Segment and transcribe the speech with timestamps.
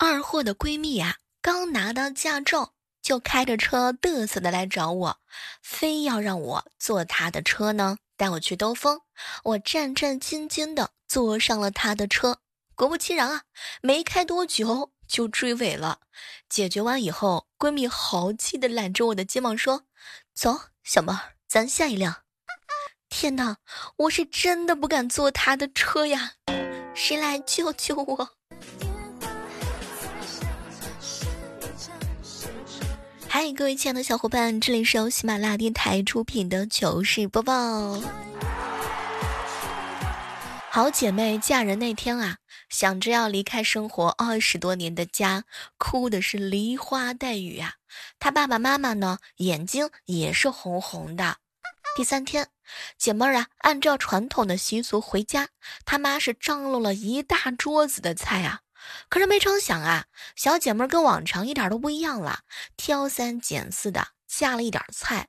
[0.00, 5.18] 二货的闺蜜啊，刚拿到驾照，就开着车嘚瑟的来找我，
[5.60, 9.00] 非要让我坐她的车呢，带我去兜风。
[9.42, 12.38] 我战战兢兢的坐上了她的车，
[12.76, 13.42] 果不其然啊，
[13.82, 15.98] 没开多久就追尾了。
[16.48, 19.82] 解决完以后，闺蜜豪气的揽着我的肩膀说
[20.32, 22.22] ：“走，小妹儿，咱下一辆。”
[23.10, 23.56] 天哪，
[23.96, 26.34] 我是真的不敢坐她的车呀！
[26.94, 28.38] 谁来救救我？
[33.30, 38.00] 嗨，各位亲爱的小伙伴，这里是由喜马拉雅电台出品的糗事播报。
[40.70, 42.38] 好姐妹嫁人那天啊，
[42.70, 45.44] 想着要离开生活二十多年的家，
[45.76, 47.74] 哭的是梨花带雨啊。
[48.18, 51.36] 她爸爸妈妈呢，眼睛也是红红的。
[51.96, 52.48] 第三天，
[52.96, 55.48] 姐妹儿啊，按照传统的习俗回家，
[55.84, 58.60] 他妈是张罗了一大桌子的菜啊。
[59.08, 60.06] 可是没成想啊，
[60.36, 62.40] 小姐妹跟往常一点都不一样了，
[62.76, 65.28] 挑三拣四的加了一点菜，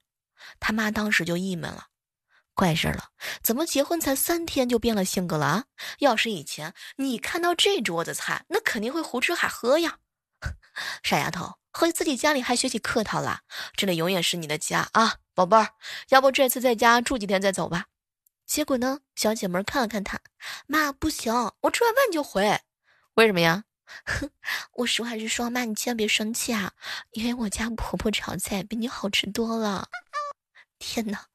[0.59, 1.87] 他妈当时就郁闷了，
[2.53, 3.09] 怪事了，
[3.41, 5.63] 怎么结婚才三天就变了性格了啊？
[5.99, 9.99] 要是以前你看到这桌子菜，那肯定会胡吃海喝呀。
[11.03, 13.41] 傻丫头，回自己家里还学起客套了，
[13.75, 15.69] 这里永远是你的家啊，宝贝儿，
[16.09, 17.85] 要不这次在家住几天再走吧？
[18.45, 20.19] 结果呢，小姐妹看了看他，
[20.65, 22.61] 妈不行，我吃完饭就回。
[23.19, 23.65] 为什么呀？
[24.75, 26.71] 我实话实说，妈，你千万别生气啊！
[27.11, 29.89] 因为我家婆婆炒菜比你好吃多了。
[30.77, 31.25] 天哪，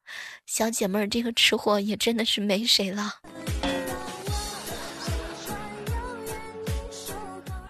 [0.47, 3.17] 小姐妹儿这个吃货也真的是没谁了。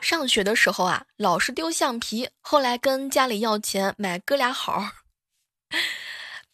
[0.01, 4.91] 上学的时候啊，老是丢橡皮，后来跟家里要钱买哥俩好。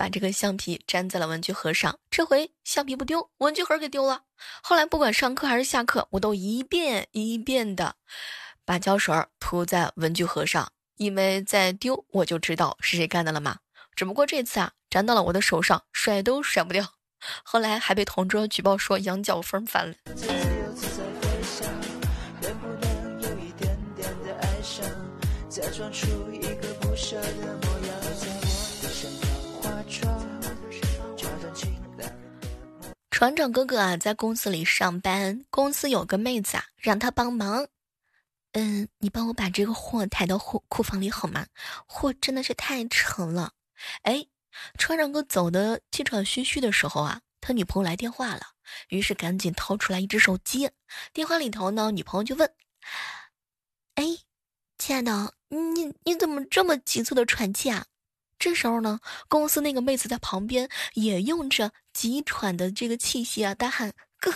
[0.00, 4.22] 把这个橡皮粘在了文具盒上，这回橡皮不丢，文具盒给丢了。
[4.62, 7.96] 后来不管上课还是下课，我都一遍一遍的
[8.64, 13.58] 把胶水涂在文具盒上，因为再丢我就知道是谁干的了嘛。
[13.94, 16.94] 只不过这次啊，粘到了我的手上，甩都甩不掉。
[17.42, 20.49] 后来还被同桌举报说羊角风烦了。
[33.20, 37.68] 船长哥哥啊，在公司里上班，公司有个妹子啊，让他帮忙。
[38.52, 41.46] 嗯，你帮我把这个货抬到货库房里好吗？
[41.84, 43.52] 货真的是太沉了。
[44.04, 44.26] 哎，
[44.78, 48.40] 船长哥走的气喘吁吁的时候啊，他女朋友来电话了，
[48.88, 50.70] 于是赶紧掏出来一只手机。
[51.12, 52.50] 电话里头呢，女朋友就问
[53.96, 54.04] ：“哎，
[54.78, 57.84] 亲爱的，你你怎么这么急促的喘气啊？”
[58.40, 64.32] 这时候呢，公司那个妹子在旁边也用着急喘的这个气息啊，大喊：“哥，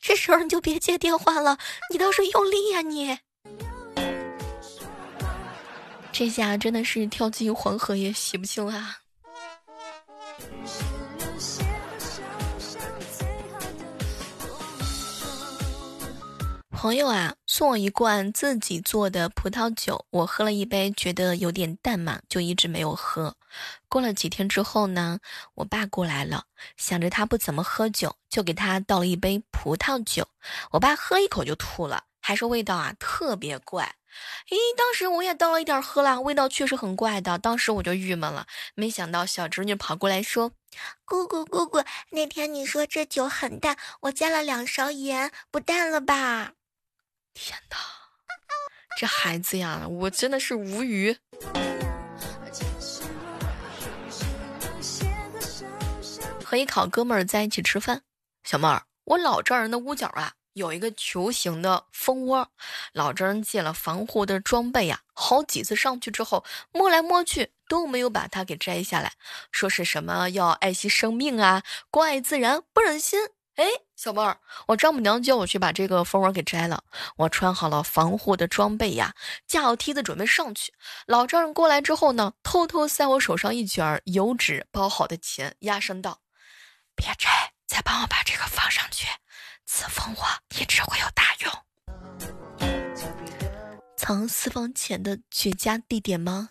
[0.00, 1.58] 这时候你就别接电话了，
[1.90, 3.18] 你倒是用力呀你！”
[6.12, 8.98] 这下真的是跳进黄河也洗不清啊。
[16.80, 23.34] 朋友啊，送我一罐自己做的葡萄酒，我喝了一杯，觉得有点淡嘛，就一直没有喝。
[23.88, 25.18] 过了几天之后呢，
[25.56, 26.44] 我爸过来了，
[26.76, 30.28] 想着他不怎么喝酒，就给他倒了一杯葡萄酒。
[30.70, 33.96] 我爸喝一口就吐了，还说味道啊特别怪。
[34.48, 37.38] 咦，当时我也倒了一点喝了，味道确实很怪的。
[37.38, 38.46] 当时我就郁闷了，
[38.76, 40.52] 没想到小侄女跑过来说
[41.04, 46.52] ：“姑姑姑姑，那天你说这酒很淡，我加了两勺盐，不淡了吧？”
[47.40, 47.76] 天哪，
[48.98, 51.16] 这孩子呀，我真的是无语。
[56.44, 58.02] 和一考哥们儿在一起吃饭，
[58.42, 62.50] 小妹儿，我老丈人的屋角啊有一个球形的蜂窝，
[62.92, 69.12] 老丈人借了防护的装备呀，好几次上去之后摸来摸去都没有把它给摘下来，
[69.52, 73.20] 说是什么要爱惜生命啊，关爱自然，不忍心。
[73.54, 73.64] 哎，
[73.98, 74.38] 小妹儿，
[74.68, 76.84] 我丈母娘叫我去把这个蜂窝给摘了。
[77.16, 79.12] 我穿好了防护的装备呀，
[79.44, 80.72] 架好梯子准备上去。
[81.08, 86.20] 老丈人过来之后呢，偷偷塞我手上一卷油纸包好的钱，压声道
[86.94, 89.08] ：“别摘，再帮我把这个放上去。
[89.66, 90.24] 此蜂窝
[90.60, 91.52] 一直会有大用。”
[93.98, 96.50] 藏私房钱的绝佳地点吗？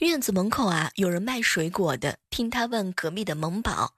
[0.00, 2.18] 院子门口啊，有人卖水果的。
[2.36, 3.94] 听他问隔壁的萌宝：“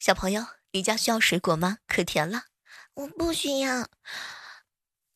[0.00, 1.76] 小朋友，你家需要水果吗？
[1.86, 2.44] 可甜了。
[2.96, 3.86] ”“我不需要。”“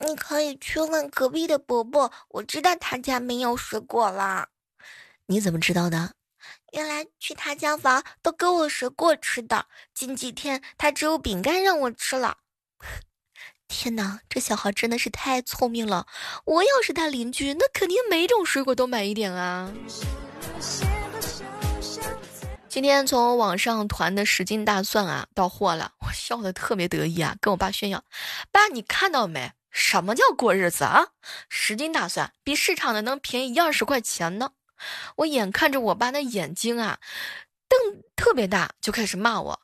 [0.05, 4.51] 你可以去问隔壁的伯伯，我知道他家没有水果了。
[5.25, 6.12] ”“你怎么知道的
[6.75, 9.65] ？”“原来去他家玩都给我水果吃的。
[9.95, 12.41] 近几天他只有饼干让我吃了。
[13.69, 16.07] ”天哪，这小孩真的是太聪明了！
[16.45, 19.73] 我要是他邻居，那肯定每种水果都买一点啊。
[22.71, 28.05] 今天从网上团的十斤大蒜啊到货了，我笑得特别得意啊，跟我爸炫耀
[28.53, 29.51] ：“爸，你看到没？
[29.73, 31.09] 什么叫过日子啊？
[31.49, 34.53] 十斤大蒜比市场的能便宜一二十块钱呢！”
[35.19, 37.01] 我眼看着我爸那眼睛啊，
[37.69, 39.61] 瞪特别大，就开始骂我。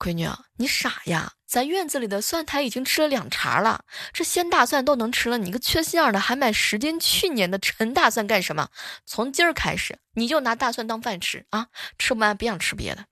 [0.00, 0.26] 闺女，
[0.56, 1.34] 你傻呀！
[1.46, 8.70] 咱院子里的蒜苔已经吃了两茬了，这鲜大蒜都能吃了，你个缺心眼的还买十斤去年的陈大蒜干什么？
[9.04, 11.66] 从今儿开始，你就拿大蒜当饭吃啊！
[11.98, 13.04] 吃不完别想吃别的。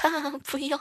[0.00, 0.80] 爸， 不要。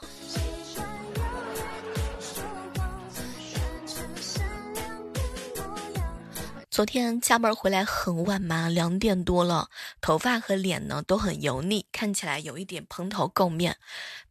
[6.71, 9.69] 昨天加班回来很晚嘛，两点多了，
[10.01, 13.77] 头发和脸呢都很油腻，看起来有一点蓬头垢面。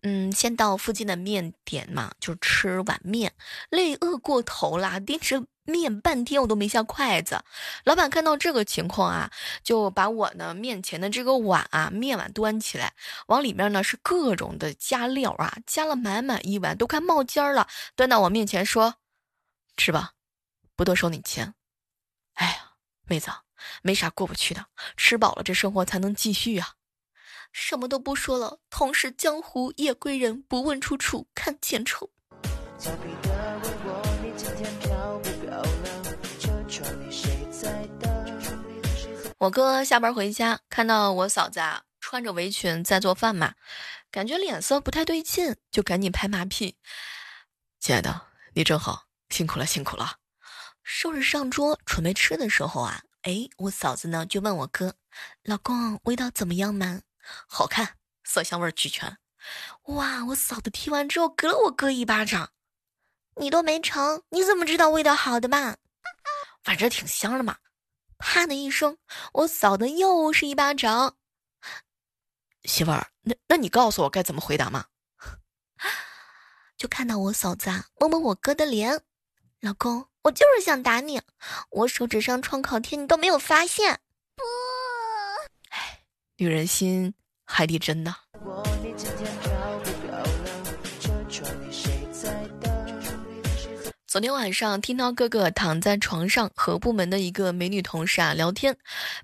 [0.02, 3.32] 嗯，先到附近的面点嘛，就吃碗面，
[3.70, 7.43] 累饿过头啦，盯着面半天我都没下筷子。
[7.85, 9.32] 老板看到这个情况啊，
[9.64, 12.94] 就把我呢面前的这个碗啊面碗端起来，
[13.26, 18.94] 往里面呢是各种的加料啊，加了满满一碗，都快冒尖了，端到我面前说
[19.76, 20.12] ：“吃吧，
[20.76, 21.55] 不多收你钱。”
[22.38, 22.73] 哎呀，
[23.06, 23.31] 妹子，
[23.82, 26.75] 没啥过不去的，吃饱了这生活才能继续啊！
[27.50, 32.08] 什么都不说了，同是江湖夜归人，不问出处看前程。
[39.38, 43.55] 我哥下班回家，看到我嫂子啊穿着围裙在做饭嘛，
[44.12, 46.76] 感觉脸色不太对劲，就赶紧拍马屁
[47.81, 50.19] ：“亲爱的，你真好，辛苦了，辛苦了。”
[50.90, 54.94] 收拾上桌准备吃的时候啊，哎，我嫂子呢就问我哥
[55.44, 57.02] ：“老公，味道怎么样嘛？
[57.46, 59.19] 好看，色香味俱全。”
[59.85, 60.25] 哇！
[60.25, 62.52] 我嫂子听完之后，给了我哥一巴掌
[63.37, 65.76] ：“你都没尝，你怎么知道味道好的嘛？
[66.64, 67.58] 反正挺香的嘛。”
[68.17, 68.96] 啪的一声，
[69.34, 71.19] 我嫂子又是一巴掌。
[72.64, 74.87] 媳妇儿，那那你告诉我该怎么回答嘛？
[76.79, 79.02] 就看到我嫂子啊摸摸我哥的脸，
[79.61, 80.08] 老公。
[80.29, 81.23] 我就是想打你，
[81.71, 83.99] 我手指上创口贴你都没有发现。
[84.37, 84.43] 不，
[85.71, 86.01] 哎，
[86.37, 87.15] 女人心
[87.47, 88.15] 海底针呐。
[94.07, 98.77] 昨天晚上听到哥哥躺在床上和部门的一个美女同事啊聊天，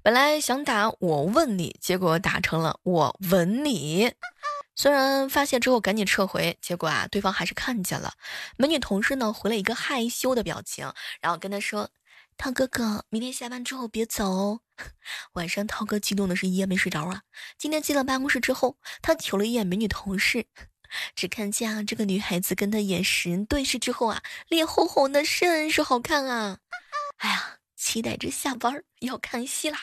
[0.03, 4.11] 本来想打我问你，结果打成了我吻你。
[4.76, 8.15] 虽然发现之后赶紧撤回，结果啊，对方还是看见了。
[8.56, 11.91] 美女同事呢回了一个害羞的表情，然后跟他说
[12.37, 14.61] ：“涛哥哥，明天下班之后别走哦。”
[15.35, 17.23] 晚上涛哥激动的是一夜没睡着啊。
[17.56, 20.47] 今天进了办公室之后，他瞅了一眼美女同事，
[21.15, 26.59] 只看见啊这个女孩子跟他眼神对视之后啊，脸红红的，甚是好看啊。
[27.19, 29.79] 哎呀，期待着下班要看戏啦。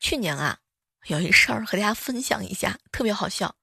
[0.00, 0.58] 去年啊，
[1.06, 3.54] 有一事儿和大家分享一下，特别好笑。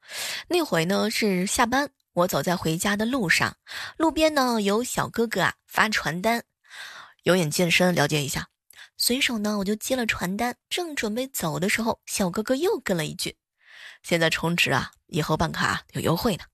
[0.47, 3.57] 那回呢是下班，我走在回家的路上，
[3.97, 6.43] 路边呢有小哥哥啊发传单，
[7.23, 8.47] 有眼健身了解一下。
[8.95, 13.35] 随手呢我就接了传单，正准备走的时候，小哥哥又跟了一句
[14.03, 16.45] ：“现在充值啊，以后办卡有优惠呢。”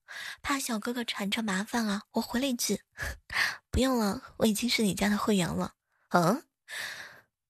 [0.42, 2.82] 怕小哥哥缠着麻烦啊，我回了一句
[3.72, 5.74] ：“不用了，我已经是你家的会员了。”
[6.12, 6.44] 嗯，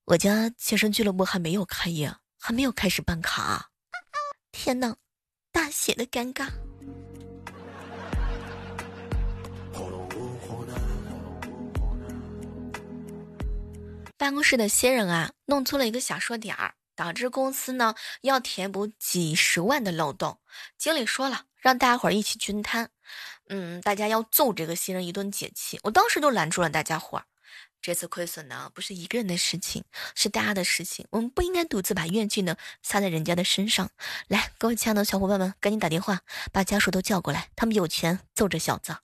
[0.05, 2.15] 我家健身俱乐部还没有开业。
[2.45, 3.69] 还没有开始办卡，
[4.51, 4.93] 天哪，
[5.49, 6.49] 大写的尴尬。
[14.17, 20.37] 办公室的新人啊，弄错了一个小数点儿，导致公司呢要填补几十万的漏洞。
[20.77, 22.89] 经理说了，让大家伙儿一起均摊。
[23.47, 25.79] 嗯，大家要揍这个新人一顿解气。
[25.83, 27.23] 我当时就拦住了大家伙儿。
[27.83, 29.83] 这次亏损呢，不是一个人的事情，
[30.15, 31.05] 是大家的事情。
[31.09, 33.89] 我们不应该独自把怨气呢撒在人家的身上。
[34.29, 36.21] 来，各位亲爱的小伙伴们，赶紧打电话
[36.53, 38.95] 把家属都叫过来，他们有钱揍这小子。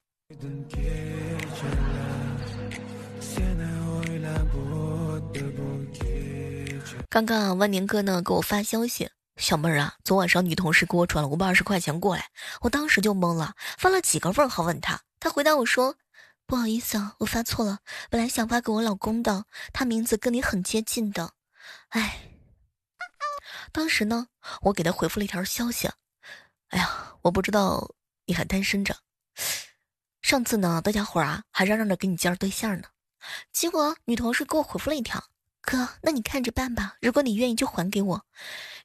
[7.10, 12.30] 刚刚啊万年哥呢给我发消息，小妹儿啊，昨晚上女同事给我转了五百二十块钱过来，
[12.62, 15.98] 我当时就懵了，发了几个问号问他，他回答我说。
[16.50, 17.78] 不好意思啊，我发错了，
[18.10, 21.34] 本来想发给我老公的，他名字跟你很接近的。
[21.90, 22.28] 哎，
[23.72, 24.30] 当时呢，
[24.64, 25.88] 我给他回复了一条消息，
[26.70, 27.92] 哎呀，我不知道
[28.26, 28.98] 你还单身着。
[30.24, 32.88] 上次呢，大家伙啊还嚷嚷着给你介绍对象呢，
[33.54, 35.24] 结果女同事给我回复了一条：
[35.62, 38.26] 哥，那你看着办吧，如果你愿意就还给我。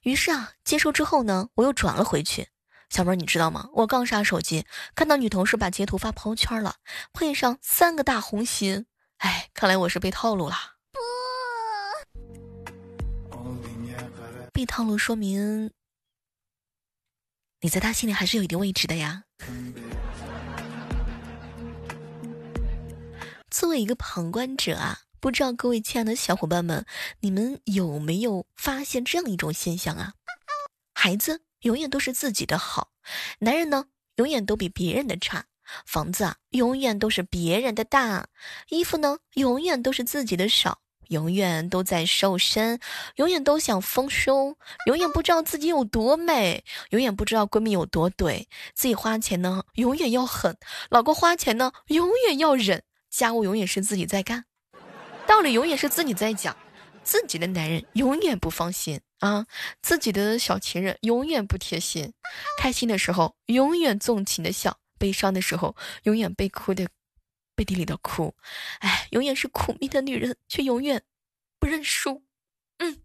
[0.03, 2.47] 于是啊，接收之后呢，我又转了回去。
[2.95, 3.69] 小妹儿，你知道吗？
[3.73, 6.77] 我刚刷手机，看到女同事把截图发朋友圈了，
[7.11, 8.85] 配上三个大红心。
[9.17, 10.55] 哎，看来我是被套路了。
[10.93, 10.99] 不，
[14.53, 15.71] 被套路说明
[17.59, 19.25] 你在他心里还是有一定位置的呀。
[23.49, 26.85] 作为一个旁观者啊，不知道各位亲爱的小伙伴们，
[27.19, 30.13] 你们有没有发现这样一种现象啊？
[30.93, 32.89] 孩子永远都是自己的好，
[33.39, 33.85] 男人呢
[34.17, 35.45] 永远都比别人的差，
[35.87, 38.27] 房子啊永远都是别人的大，
[38.69, 42.79] 衣服呢永远都是自己的少，永远都在瘦身，
[43.15, 44.55] 永远都想丰胸，
[44.85, 48.45] 永远不知道自己有多美，永远不知道闺蜜有多怼，
[48.75, 50.55] 自己花钱呢永远要狠，
[50.91, 54.45] 老公花钱呢永远要忍，家务永远是自己在干，
[55.25, 56.55] 道理永远是自己在讲。
[57.03, 58.99] 自己的男人永远不放心。
[59.19, 59.47] 啊，
[59.81, 62.13] 自己的小情人永远不贴心，
[62.59, 66.87] 开心的时候永远纵情的笑，悲伤的时候永远被哭的
[67.55, 68.35] 背地里的哭，
[68.79, 71.01] 哎，永远是苦命的女人，却永远
[71.59, 72.23] 不认输。
[72.79, 72.97] 嗯，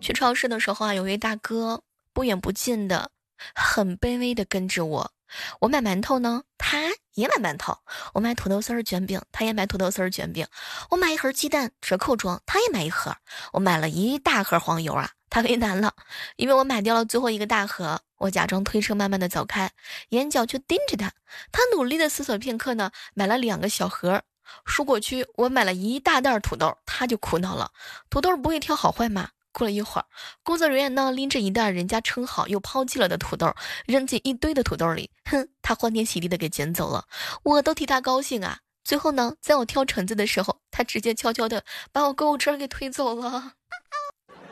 [0.00, 1.82] 去超市的时候啊，有位大哥
[2.14, 3.10] 不远不近的，
[3.54, 5.12] 很卑微的跟着我。
[5.60, 7.74] 我买馒头呢，他也买馒头；
[8.14, 10.46] 我买土豆丝儿卷饼，他也买土豆丝儿卷饼；
[10.90, 13.12] 我买一盒鸡蛋折扣装，他也买一盒；
[13.52, 15.94] 我买了一大盒黄油啊，他为难了，
[16.36, 18.00] 因为我买掉了最后一个大盒。
[18.18, 19.70] 我假装推车慢慢的走开，
[20.10, 21.10] 眼角却盯着他。
[21.50, 24.22] 他努力的思索片刻呢，买了两个小盒。
[24.66, 27.70] 蔬果区我买了一大袋土豆，他就苦恼了：
[28.10, 29.30] 土豆不会挑好坏吗？
[29.52, 30.06] 过了一会儿，
[30.42, 33.54] 工作人员呢拎着一袋人家称好又抛弃了的土豆，
[33.86, 35.10] 扔进一堆的土豆里。
[35.24, 37.06] 哼，他欢天喜地的给捡走了，
[37.42, 38.60] 我都替他高兴啊。
[38.82, 43.52] 最后呢，在我挑橙子的时候，他直接悄悄的把我购物车给推走了。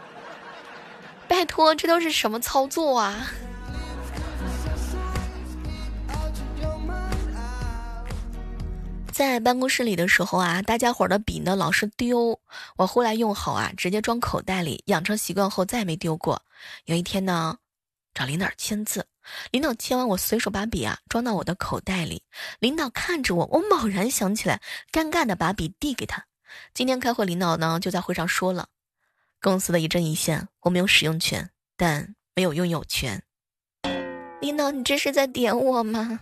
[1.26, 3.28] 拜托，这都是什么操作啊？
[9.18, 12.38] 在办公室里的时候啊，大家伙的笔呢老是丢，
[12.76, 16.40] 我后来用好啊，直接装口袋里，养成习惯后再也没丢过。
[16.84, 17.58] 有一天呢，
[18.14, 19.04] 找领导签字，
[19.50, 22.22] 领导签完，我随手把笔啊装到我的口袋里。
[22.60, 26.24] 领导看着我，我猛然想起来，尴尬的把笔递给他。
[26.72, 28.68] 今天开会，领导呢就在会上说了，
[29.42, 33.20] 公司的一针一线，我没有使用权，但没有拥有权。
[34.40, 36.20] 领导，你这是在点我吗？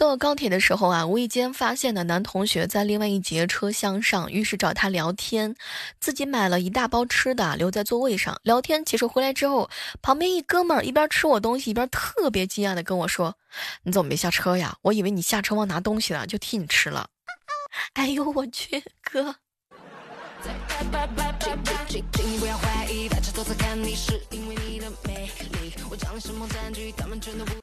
[0.00, 5.54] 坐高铁的时候啊，无意间发现的男同学在另外一节车厢上，于是找他聊天。
[6.00, 8.82] 自己买了一大包吃的，留在座位上聊天。
[8.82, 9.68] 结束回来之后，
[10.00, 13.36] 旁边一哥们儿一边吃我东西，一边特别惊讶的跟我说
[13.84, 14.74] ：“你怎么没下车呀？
[14.80, 17.10] 我以为你下车忘拿东西了，就替你吃了。”
[17.92, 19.36] 哎呦我去，哥！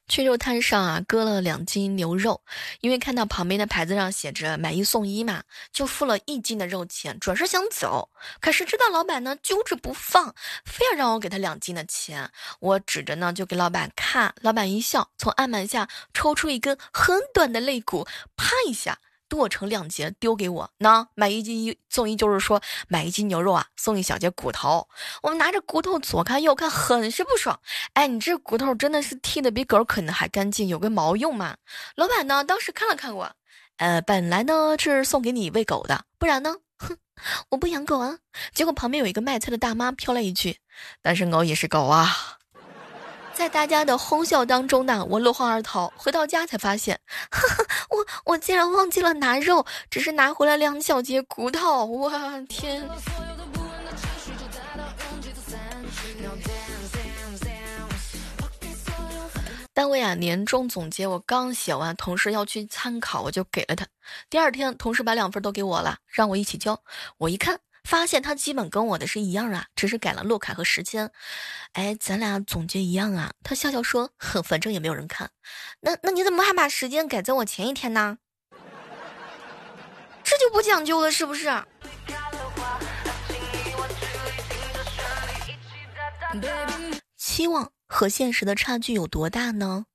[0.08, 2.42] 去肉摊上啊，割了两斤牛肉，
[2.82, 8.10] 因为看到旁边的牌子上写着买一送一嘛，就付了一斤的肉钱，转身想走。
[8.42, 10.34] 可是知道老板呢揪着不放，
[10.66, 12.32] 非要让我给他两斤的钱。
[12.60, 18.98] 我指着呢就给老板看，老板一笑，从案板下抽出一根很短的肋骨，啪一下。
[19.30, 24.88] 剁成两截丢给我，那买一斤一送一，就是说买一斤牛肉啊，送一小节骨头。
[25.22, 27.60] 我们拿着骨头左看右看，很是不爽。
[27.94, 31.58] 哎，你这骨头真的是剃的比狗啃的还干净，有个毛用吗？
[31.96, 33.32] 老板呢，当时看了看我，
[33.78, 36.98] 呃，本来呢是送给你喂狗的，不然呢，哼，
[37.50, 38.20] 我不养狗啊。
[38.54, 40.60] 结果旁边有一个卖菜的大妈飘来一句
[41.02, 42.37] ：“单身狗也是狗啊。”
[43.38, 45.94] 在大家的哄笑当中呢，我落荒而逃。
[45.96, 51.86] 回到家才发现， 哈哈，我我竟然忘记了拿肉，只是拿回来两小节骨头。
[51.86, 52.10] 我
[52.50, 52.90] 天！
[59.72, 63.86] 单位啊，年终总结我刚写完，同事要去参考，我就给了他。
[64.32, 66.82] 第二天，同事把两份都给我了，让我一起交。
[67.20, 67.60] 我一看。
[67.88, 71.10] 发现他基本跟我的是一样啊，只是改了落卡和时间。
[71.72, 73.32] 哎，咱俩总结一样啊。
[73.44, 75.32] 他笑笑说：“哼，反正也没有人看。”
[75.80, 78.18] 那那你怎么还把时间改在我前一天呢？
[80.22, 81.50] 这就不讲究了，是不是？
[87.16, 89.86] 期望和现实的差距有多大呢？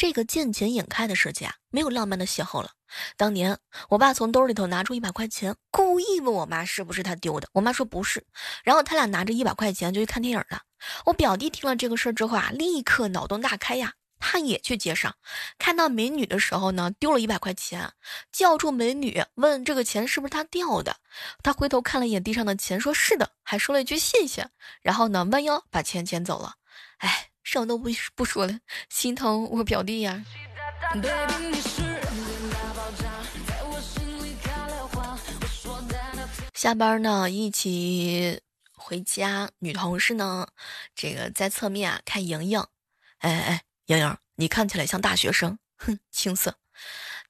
[0.00, 2.70] 这个见钱眼开的世界啊，没有浪漫的邂逅了。
[3.18, 3.58] 当年，
[3.90, 7.50] 我爸从兜里头拿出一百块钱，故意问我妈是不是他丢的。
[7.52, 8.26] 我妈说不是，
[8.64, 10.62] 然后他俩拿着一百块钱就去看电影了。
[11.04, 15.14] 我表弟听了这个事儿之后啊，立刻脑洞大开呀，他也去街上，
[15.58, 17.92] 看到美女的时候呢，丢了一百块钱，
[18.32, 20.96] 叫住美女，问这个钱是不是他掉的。
[21.42, 24.48] 他回头看了一眼地上的钱，说是的，还说了一句谢谢，
[24.80, 26.54] 然后呢，弯腰把钱捡走了。
[27.00, 30.24] 哎，什么都不不说了，心疼我表弟呀。
[36.54, 38.40] 下班呢，一起
[38.74, 40.48] 回家，女同事呢，
[40.94, 42.64] 这个在侧面啊看莹莹，
[43.18, 43.62] 哎哎。
[43.86, 46.54] 莹莹，你看起来像大学生，哼，青涩。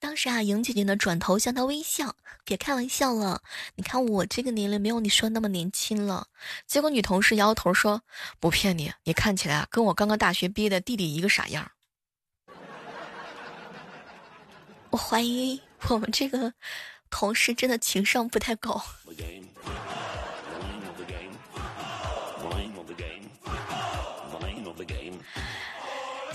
[0.00, 3.42] 当时啊，莹姐姐呢转头向他微笑，别开玩笑了，
[3.75, 6.26] 你看我这个年龄没有你说那么年轻了。
[6.66, 8.02] 结果女同事摇摇头说
[8.40, 11.71] ：“不骗你，你看起来啊，跟我刚刚大学毕业的弟弟一个傻样。”
[14.88, 16.54] 我怀疑我们这个
[17.11, 18.83] 同事真的情商不太高。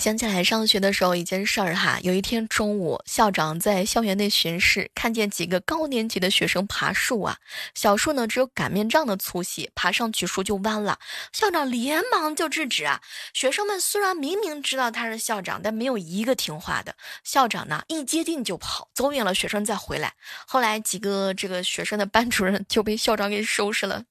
[0.06, 7.38] 想起来上学的时候一件事儿哈，有一天中午，校长在校园内巡视，看见几个高年级的学生爬树啊，
[7.74, 11.00] 小树呢只有擀面杖的粗细，爬上去树就弯了。
[11.34, 13.02] 校长连忙就制止啊，
[13.34, 16.96] 学生们虽然明明知道他是校长，但没有一个听话的。
[17.24, 20.14] 校长呢一接近就跑，走远了学生再回来。
[20.46, 24.04] 后来几个这个学生的班主任就被校长给收拾了。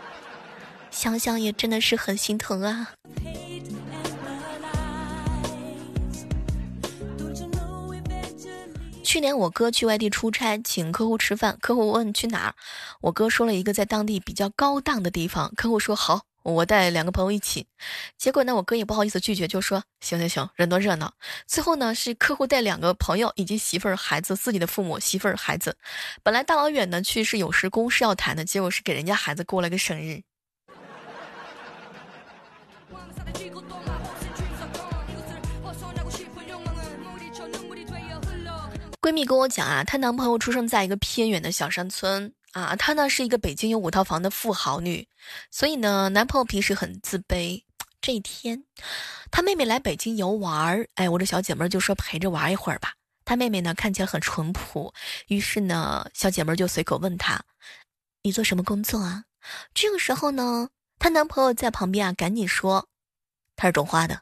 [0.92, 2.92] 想想也真的是很心疼啊。
[9.08, 12.54] 去年我哥去外地出差，请客户吃饭，客户问去哪儿，
[13.00, 17.66] 我哥说了一个在当地比较高档的地方，客户说好，我带两个朋友一起。
[18.18, 21.14] 结果呢，我哥也不好意思拒绝，就说行行行，人多热闹。
[21.46, 25.74] 最后呢，是客户带两个朋友以及媳妇儿、孩子，自己的父母、媳妇儿、孩子。
[26.22, 30.20] 本来大老远的去是有事公事要谈的，结果是给人家孩子过了个生日。
[39.08, 45.08] 闺蜜跟我讲啊，她男朋友出生在一个偏远的小山村啊，她呢是一个北京有五套房的富豪女，
[45.50, 47.62] 所以呢，男朋友平时很自卑。
[48.02, 48.64] 这一天，
[49.30, 52.92] 她妹妹来北京游玩儿，哎，我这小姐妹就说陪着玩一会儿吧。
[53.24, 54.92] 她妹妹呢看起来很淳朴，
[55.28, 57.42] 于是呢，小姐妹就随口问她
[58.20, 59.24] ：“你做什么工作啊？”
[59.72, 60.68] 这个时候呢，
[60.98, 62.86] 她男朋友在旁边啊，赶紧说
[63.56, 64.20] ：“他是种花的，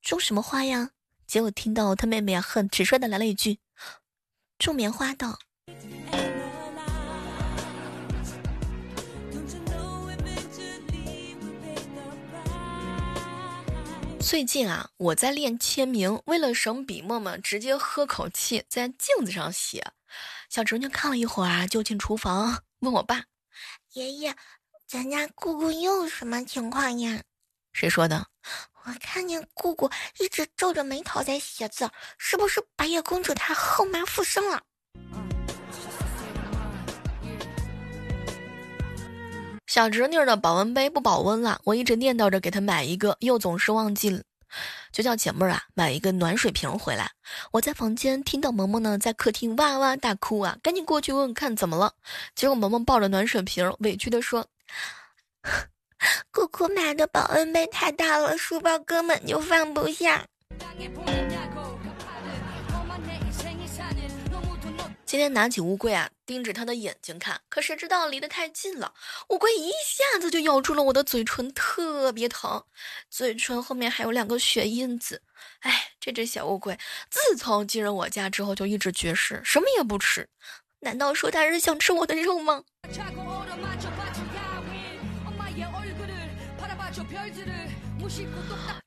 [0.00, 0.92] 种什么花呀？”
[1.28, 3.58] 结果听到她妹妹啊，很直率的来了一句。
[4.58, 5.38] 种棉花的。
[14.20, 19.92] 最近啊，我在练签名，为了省笔墨嘛，直接喝口气在镜子上写。
[20.48, 23.24] 小侄女看了一会儿啊，就进厨房问我爸
[23.92, 24.34] ：“爷爷，
[24.86, 27.22] 咱家姑姑又什么情况呀？”
[27.74, 28.26] 谁说的？
[28.86, 34.60] 我看见姑姑一直皱着眉头在写字，是不是白夜公主她后妈附身了？
[39.66, 44.22] 小侄女的保温杯不保温了，我一直念叨着给她买一个，又总是忘记，
[44.92, 47.10] 就叫姐妹儿啊买一个暖水瓶回来。
[47.52, 51.94] 我在房间听到萌萌呢在客厅哇哇大哭啊，赶紧过去问看怎么了。
[52.34, 54.46] 结果萌萌抱着暖水瓶，委屈的说。
[56.30, 60.26] 姑姑买的保温杯太大了，书包根本就放不下。
[65.06, 68.92] 今天拿起乌龟啊，盯着它的眼睛看，可谁知道离得太近了，
[69.28, 72.64] 乌龟一下子就咬住了我的嘴唇，特别疼，
[73.08, 75.22] 嘴唇后面还有两个血印子。
[75.60, 76.76] 哎，这只小乌龟
[77.10, 80.28] 自从进入我家之后就一直绝食，什么也不吃。
[80.80, 82.64] 难道说它是想吃我的肉吗？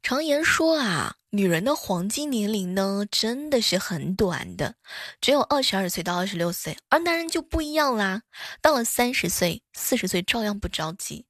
[0.02, 4.76] 常言说啊，女人的黄金年龄呢，真的是很短的，
[5.19, 6.78] 只有二十二岁到二十六岁。
[6.89, 8.21] 而男人就不一样啦，
[8.62, 11.26] 到了三十岁、四十岁照样不着急。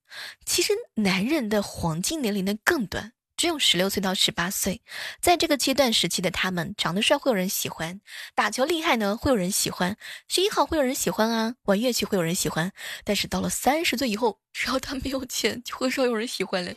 [0.46, 4.82] 其实男人的黄金年龄呢更短，只有十六岁到十八岁。
[5.22, 8.02] 在这个阶段时期的他们，长得帅会有人喜欢，
[8.36, 9.96] 打球厉害呢会有人喜欢，
[10.28, 12.72] 学习好会有人喜欢啊，玩乐器会有人喜欢。
[13.06, 16.74] 但是到了三十岁以后，只要他没有钱，就很少有人喜欢了。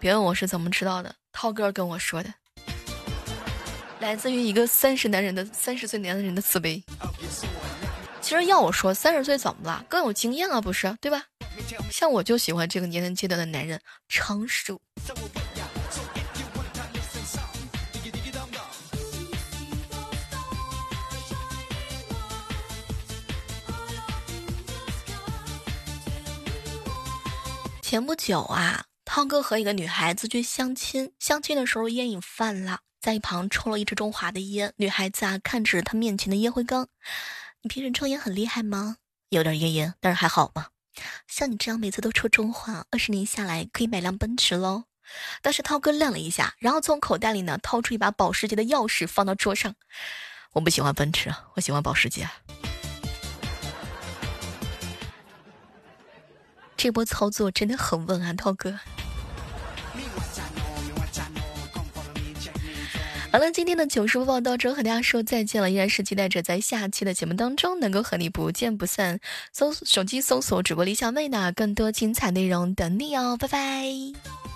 [0.00, 2.34] 别问我是怎么知道的，涛哥跟我说的，
[4.00, 6.82] 来自于一个三十男人的三十岁男人的慈悲。
[8.20, 9.84] 其实要我说，三十岁怎么了？
[9.88, 11.24] 更有经验啊，不是对吧？
[11.90, 14.80] 像我就喜欢这个年龄阶段的男人，成熟。
[27.82, 28.86] 前不久啊。
[29.04, 34.72] 涛哥和一个女孩子去相亲，相亲的时候烟瘾犯了，在一旁抽了一支中华的烟。
[34.78, 36.88] 女孩子啊，看着他面前的烟灰缸，
[37.60, 38.96] 你平时抽烟很厉害吗？
[39.28, 40.68] 有点烟烟，但是还好嘛。
[41.26, 44.84] 像你这样每次都抽中华，二十年下来可以买辆奔驰喽。
[45.42, 49.74] 但是涛哥愣了一下，然后从口袋里呢掏出一把保时捷的钥匙放到桌上。
[50.52, 52.28] 我不喜欢奔驰，我喜欢保时捷。
[56.76, 58.78] 这波操作真的很稳啊，涛哥。
[63.32, 65.70] 好了，今天的糗事播报到这，和大家说再见了。
[65.70, 69.18] 依然是期待着在下期的节目当中能够和你不见不散。
[69.54, 74.51] 搜手机搜索主播李小妹呢，更多精彩内容等你哦，拜拜。